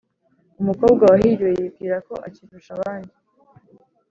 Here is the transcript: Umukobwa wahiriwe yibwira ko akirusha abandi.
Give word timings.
Umukobwa 0.61 1.03
wahiriwe 1.11 1.51
yibwira 1.59 1.97
ko 2.07 2.13
akirusha 2.27 2.71
abandi. 2.77 3.13